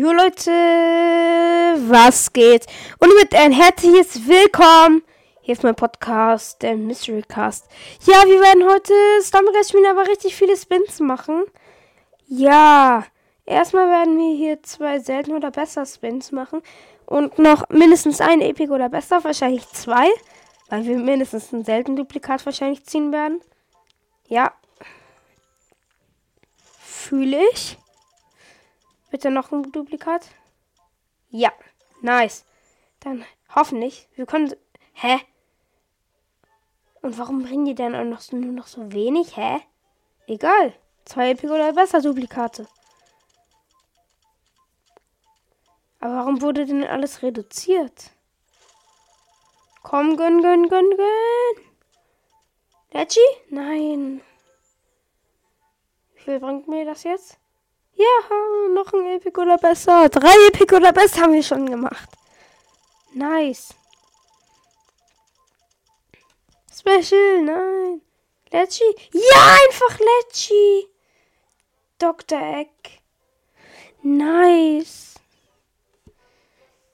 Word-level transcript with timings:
Leute, 0.00 0.52
was 1.90 2.32
geht? 2.32 2.66
Und 3.00 3.12
mit 3.20 3.34
ein 3.34 3.50
herzliches 3.50 4.28
Willkommen. 4.28 5.02
Hier 5.40 5.54
ist 5.54 5.64
mein 5.64 5.74
Podcast, 5.74 6.62
der 6.62 6.76
Mystery 6.76 7.22
Cast. 7.26 7.66
Ja, 8.06 8.24
wir 8.24 8.40
werden 8.40 8.64
heute 8.64 8.92
Stumbleguys 9.24 9.70
spielen, 9.70 9.90
aber 9.90 10.06
richtig 10.06 10.36
viele 10.36 10.56
Spins 10.56 11.00
machen. 11.00 11.46
Ja, 12.28 13.06
erstmal 13.44 13.88
werden 13.88 14.16
wir 14.16 14.36
hier 14.36 14.62
zwei 14.62 15.00
selten 15.00 15.32
oder 15.32 15.50
besser 15.50 15.84
Spins 15.84 16.30
machen. 16.30 16.62
Und 17.04 17.40
noch 17.40 17.68
mindestens 17.68 18.20
ein 18.20 18.40
Epic 18.40 18.72
oder 18.72 18.88
besser, 18.88 19.24
wahrscheinlich 19.24 19.68
zwei. 19.70 20.06
Weil 20.68 20.84
wir 20.84 20.96
mindestens 20.96 21.52
ein 21.52 21.64
selten 21.64 21.96
Duplikat 21.96 22.46
wahrscheinlich 22.46 22.84
ziehen 22.84 23.10
werden. 23.10 23.40
Ja. 24.28 24.52
Fühle 26.84 27.40
ich. 27.52 27.78
Bitte 29.10 29.30
noch 29.30 29.52
ein 29.52 29.70
Duplikat. 29.72 30.28
Ja, 31.30 31.52
nice. 32.02 32.44
Dann 33.00 33.24
hoffentlich. 33.54 34.08
Wir 34.14 34.26
können. 34.26 34.54
Hä? 34.92 35.20
Und 37.02 37.16
warum 37.18 37.42
bringen 37.42 37.64
die 37.64 37.74
denn 37.74 37.94
auch 37.94 38.04
noch 38.04 38.20
so, 38.20 38.36
nur 38.36 38.52
noch 38.52 38.66
so 38.66 38.92
wenig? 38.92 39.36
Hä? 39.36 39.60
Egal. 40.26 40.74
Zwei 41.04 41.30
Epic 41.30 41.50
oder 41.52 41.72
besser 41.72 42.02
Duplikate. 42.02 42.66
Aber 46.00 46.16
warum 46.16 46.42
wurde 46.42 46.66
denn 46.66 46.84
alles 46.84 47.22
reduziert? 47.22 48.10
Komm, 49.82 50.16
gönn, 50.16 50.42
gönn, 50.42 50.68
gönn, 50.68 50.90
gönn. 50.90 51.64
Leggy? 52.92 53.20
Nein. 53.48 54.20
Wie 56.14 56.20
viel 56.20 56.40
bringt 56.40 56.68
mir 56.68 56.84
das 56.84 57.04
jetzt? 57.04 57.38
Ja, 57.98 58.36
noch 58.74 58.92
ein 58.92 59.16
Epic 59.16 59.40
oder 59.40 59.58
besser. 59.58 60.08
Drei 60.08 60.34
Epic 60.46 60.72
oder 60.74 60.92
besser 60.92 61.22
haben 61.22 61.32
wir 61.32 61.42
schon 61.42 61.66
gemacht. 61.66 62.08
Nice. 63.12 63.74
Special, 66.72 67.42
nein. 67.42 68.02
Letchi? 68.52 68.84
Ja, 69.12 69.56
einfach 69.64 69.98
Letchi. 69.98 70.86
Dr. 71.98 72.40
Egg. 72.40 72.70
Nice. 74.02 75.16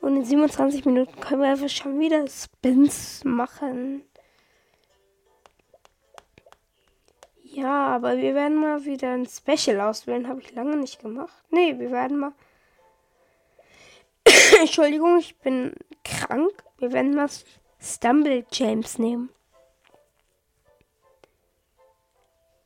Und 0.00 0.16
in 0.16 0.24
27 0.24 0.86
Minuten 0.86 1.20
können 1.20 1.42
wir 1.42 1.50
einfach 1.50 1.68
schon 1.68 1.98
wieder 2.00 2.26
Spins 2.28 3.22
machen. 3.24 4.04
Ja, 7.54 7.86
aber 7.86 8.16
wir 8.16 8.34
werden 8.34 8.56
mal 8.56 8.84
wieder 8.84 9.12
ein 9.12 9.26
Special 9.26 9.80
auswählen. 9.80 10.26
Habe 10.26 10.40
ich 10.40 10.52
lange 10.54 10.76
nicht 10.76 11.00
gemacht. 11.00 11.32
Nee, 11.50 11.78
wir 11.78 11.92
werden 11.92 12.18
mal. 12.18 12.32
Entschuldigung, 14.60 15.18
ich 15.18 15.36
bin 15.38 15.72
krank. 16.02 16.50
Wir 16.78 16.92
werden 16.92 17.14
mal 17.14 17.28
Stumble 17.80 18.44
James 18.50 18.98
nehmen. 18.98 19.30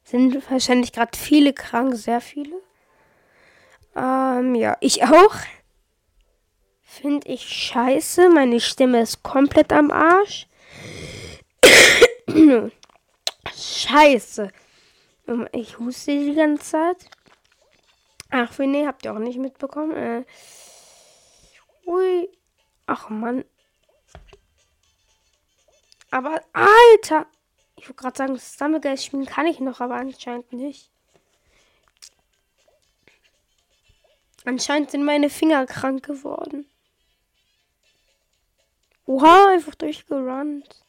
Sind 0.05 0.51
wahrscheinlich 0.51 0.93
gerade 0.93 1.19
viele 1.19 1.53
krank, 1.53 1.95
sehr 1.95 2.23
viele. 2.23 2.55
Ähm, 3.95 4.55
ja, 4.55 4.79
ich 4.81 5.05
auch. 5.05 5.35
Finde 6.81 7.29
ich 7.29 7.43
scheiße. 7.43 8.31
Meine 8.31 8.59
Stimme 8.59 9.03
ist 9.03 9.23
komplett 9.23 9.71
am 9.71 9.91
Arsch. 9.91 10.47
scheiße. 13.55 14.51
Ich 15.53 15.79
huste 15.79 16.13
die 16.13 16.35
ganze 16.35 16.65
Zeit. 16.65 17.11
Ach, 18.31 18.59
nee, 18.59 18.87
habt 18.87 19.05
ihr 19.05 19.13
auch 19.13 19.19
nicht 19.19 19.39
mitbekommen. 19.39 19.97
Äh, 19.97 20.25
ui. 21.87 22.29
Ach, 22.87 23.11
Mann. 23.11 23.45
Aber, 26.11 26.41
Alter. 26.53 27.27
Ich 27.77 27.89
wollte 27.89 28.03
gerade 28.03 28.17
sagen, 28.17 28.39
Stumblegeist 28.39 29.05
spielen 29.05 29.27
kann 29.27 29.47
ich 29.47 29.61
noch, 29.61 29.81
aber 29.81 29.97
anscheinend 29.97 30.53
nicht. 30.53 30.91
Anscheinend 34.45 34.91
sind 34.91 35.05
meine 35.05 35.29
Finger 35.29 35.67
krank 35.67 36.07
geworden. 36.07 36.67
Oha, 39.05 39.49
einfach 39.53 39.75
durchgerannt. 39.75 40.85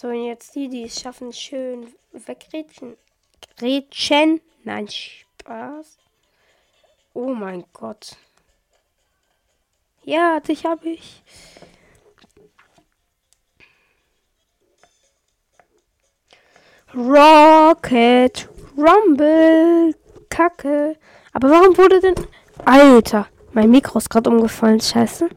So, 0.00 0.12
jetzt 0.12 0.54
die, 0.54 0.68
die 0.68 0.84
es 0.84 1.00
schaffen, 1.00 1.32
schön 1.32 1.92
wegrätschen. 2.12 2.96
Gretchen? 3.56 4.40
Nein, 4.62 4.86
Spaß. 4.86 5.98
Oh 7.14 7.34
mein 7.34 7.64
Gott. 7.72 8.16
Ja, 10.04 10.38
dich 10.38 10.64
habe 10.64 10.90
ich. 10.90 11.24
Rocket 16.94 18.48
Rumble. 18.76 19.96
Kacke. 20.30 20.96
Aber 21.32 21.50
warum 21.50 21.76
wurde 21.76 21.98
denn. 21.98 22.14
Alter, 22.64 23.26
mein 23.52 23.72
Mikro 23.72 23.98
ist 23.98 24.10
gerade 24.10 24.30
umgefallen. 24.30 24.80
Scheiße. 24.80 25.28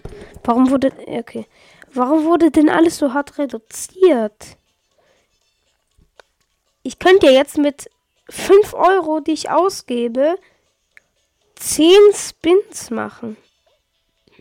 Warum 0.43 0.69
wurde. 0.69 0.93
Okay. 1.07 1.47
Warum 1.93 2.23
wurde 2.23 2.51
denn 2.51 2.69
alles 2.69 2.97
so 2.97 3.13
hart 3.13 3.37
reduziert? 3.37 4.57
Ich 6.83 6.99
könnte 6.99 7.27
ja 7.27 7.33
jetzt 7.33 7.57
mit 7.57 7.89
5 8.29 8.73
Euro, 8.73 9.19
die 9.19 9.33
ich 9.33 9.49
ausgebe, 9.49 10.37
10 11.55 11.93
Spins 12.13 12.89
machen. 12.91 13.35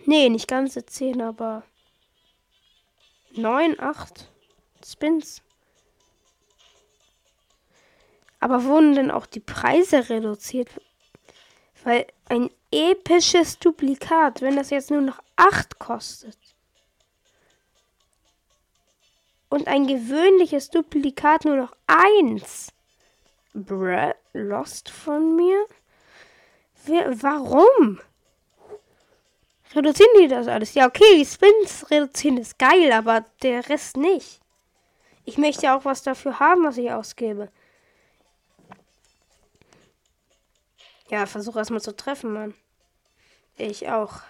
Nee, 0.06 0.28
nicht 0.28 0.46
ganze 0.46 0.86
10, 0.86 1.20
aber 1.20 1.64
9, 3.32 3.78
8 3.80 4.28
Spins. 4.86 5.42
Aber 8.38 8.64
wurden 8.64 8.94
denn 8.94 9.10
auch 9.10 9.26
die 9.26 9.40
Preise 9.40 10.08
reduziert? 10.08 10.68
Weil 11.82 12.06
ein 12.28 12.48
episches 12.70 13.58
Duplikat, 13.58 14.40
wenn 14.40 14.56
das 14.56 14.70
jetzt 14.70 14.90
nur 14.90 15.00
noch 15.00 15.20
8 15.36 15.78
kostet, 15.78 16.38
und 19.50 19.68
ein 19.68 19.86
gewöhnliches 19.86 20.70
Duplikat 20.70 21.44
nur 21.44 21.56
noch 21.56 21.76
eins. 21.86 22.72
Bruh, 23.52 24.14
lost 24.32 24.88
von 24.88 25.36
mir? 25.36 25.66
Wer, 26.86 27.22
warum? 27.22 28.00
Reduzieren 29.74 30.10
die 30.18 30.28
das 30.28 30.48
alles? 30.48 30.74
Ja, 30.74 30.86
okay, 30.86 31.16
die 31.16 31.26
Spins 31.26 31.90
reduzieren 31.90 32.38
ist 32.38 32.58
geil, 32.58 32.90
aber 32.92 33.24
der 33.42 33.68
Rest 33.68 33.96
nicht. 33.96 34.40
Ich 35.24 35.36
möchte 35.36 35.72
auch 35.72 35.84
was 35.84 36.02
dafür 36.02 36.40
haben, 36.40 36.64
was 36.64 36.76
ich 36.76 36.90
ausgebe. 36.90 37.50
Ja, 41.08 41.26
versuche 41.26 41.58
erstmal 41.58 41.80
zu 41.80 41.94
treffen, 41.94 42.32
Mann. 42.32 42.54
Ich 43.56 43.88
auch. 43.88 44.22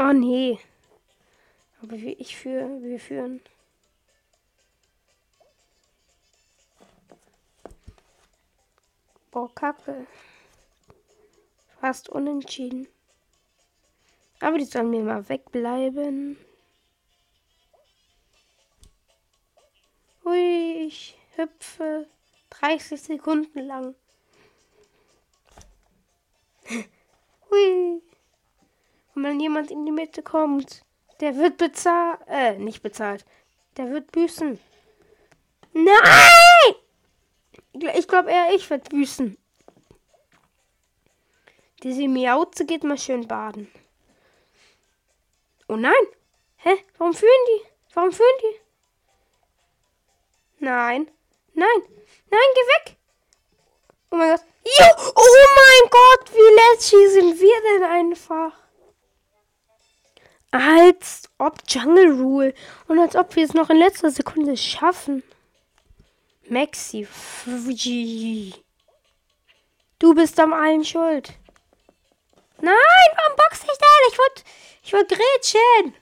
Oh 0.00 0.12
nee. 0.12 0.60
Aber 1.82 1.96
wie 2.00 2.12
ich 2.12 2.36
führe, 2.36 2.80
wir 2.82 3.00
führen. 3.00 3.40
Boah, 9.32 9.52
Kacke. 9.54 10.06
Fast 11.80 12.08
unentschieden. 12.08 12.86
Aber 14.40 14.58
die 14.58 14.64
sollen 14.64 14.90
mir 14.90 15.02
mal 15.02 15.28
wegbleiben. 15.28 16.38
Hui, 20.24 20.86
ich 20.86 21.18
hüpfe 21.34 22.06
30 22.50 23.02
Sekunden 23.02 23.66
lang. 23.66 23.96
Hui. 27.50 28.02
Und 29.18 29.24
wenn 29.24 29.40
jemand 29.40 29.72
in 29.72 29.84
die 29.84 29.90
Mitte 29.90 30.22
kommt, 30.22 30.84
der 31.18 31.36
wird 31.36 31.56
bezahlt. 31.56 32.20
Äh, 32.28 32.56
nicht 32.56 32.84
bezahlt. 32.84 33.24
Der 33.76 33.90
wird 33.90 34.12
büßen. 34.12 34.60
Nein! 35.72 36.74
Ich 37.96 38.06
glaube 38.06 38.30
eher, 38.30 38.54
ich 38.54 38.70
werde 38.70 38.88
büßen. 38.88 39.36
Diese 41.82 42.06
Miauze 42.06 42.64
geht 42.64 42.84
mal 42.84 42.96
schön 42.96 43.26
baden. 43.26 43.68
Oh 45.66 45.74
nein! 45.74 46.04
Hä? 46.58 46.76
Warum 46.98 47.12
führen 47.12 47.44
die? 47.48 47.66
Warum 47.94 48.12
führen 48.12 48.38
die? 48.42 48.60
Nein. 50.64 51.10
Nein. 51.54 51.82
Nein, 52.30 52.48
geh 52.54 52.60
weg! 52.60 52.96
Oh 54.12 54.16
mein 54.16 54.30
Gott. 54.30 54.44
Jo! 54.64 55.12
Oh 55.16 55.46
mein 55.56 55.90
Gott, 55.90 56.32
wie 56.32 56.54
lässig 56.54 57.10
sind 57.10 57.40
wir 57.40 57.62
denn 57.72 57.82
einfach? 57.82 58.67
Als 60.50 61.28
ob 61.38 61.58
Jungle 61.68 62.12
Rule. 62.12 62.54
Und 62.86 62.98
als 62.98 63.16
ob 63.16 63.36
wir 63.36 63.44
es 63.44 63.54
noch 63.54 63.70
in 63.70 63.78
letzter 63.78 64.10
Sekunde 64.10 64.56
schaffen. 64.56 65.22
Maxi. 66.48 67.06
Du 69.98 70.14
bist 70.14 70.40
am 70.40 70.52
allen 70.52 70.84
schuld. 70.84 71.32
Nein, 72.60 72.74
warum 73.16 73.36
box 73.36 73.62
ich 73.62 73.66
denn? 73.66 74.10
Ich 74.10 74.18
wollte 74.18 74.42
ich 74.82 74.92
wollt 74.92 75.08
grätschen. 75.08 75.94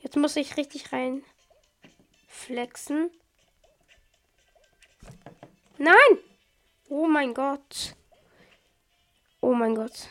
Jetzt 0.00 0.16
muss 0.16 0.36
ich 0.36 0.56
richtig 0.56 0.92
rein 0.92 1.24
flexen. 2.32 3.10
Nein! 5.78 6.18
Oh 6.88 7.06
mein 7.06 7.32
Gott. 7.34 7.94
Oh 9.40 9.54
mein 9.54 9.74
Gott. 9.74 10.08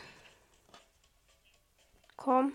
Komm. 2.16 2.54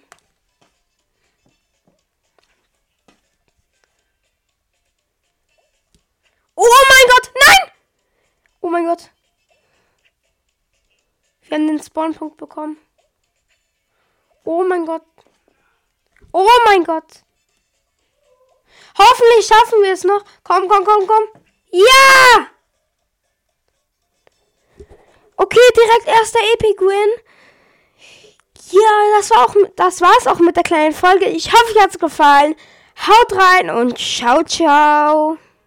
Spawnpunkt 11.88 12.38
bekommen. 12.38 12.78
Oh 14.44 14.64
mein 14.64 14.86
Gott. 14.86 15.04
Oh 16.32 16.48
mein 16.66 16.84
Gott. 16.84 17.24
Hoffentlich 18.98 19.46
schaffen 19.46 19.82
wir 19.82 19.94
es 19.94 20.04
noch. 20.04 20.24
Komm, 20.44 20.68
komm, 20.68 20.86
komm, 20.86 21.08
komm. 21.08 21.24
Ja! 21.72 22.48
Okay, 25.36 25.60
direkt 25.76 26.08
erster 26.08 26.40
Epic 26.54 26.80
Win. 26.80 27.10
Ja, 28.72 29.18
das 29.18 29.30
war 29.30 29.46
auch, 29.46 29.56
das 29.76 30.02
war's 30.02 30.28
auch 30.28 30.40
mit 30.40 30.56
der 30.56 30.64
kleinen 30.64 30.94
Folge. 30.94 31.26
Ich 31.26 31.52
hoffe, 31.52 31.76
euch 31.76 31.82
hat's 31.82 32.00
gefallen. 32.00 32.56
Haut 33.06 33.34
rein 33.34 33.70
und 33.70 33.98
ciao, 33.98 34.44
ciao. 34.44 35.38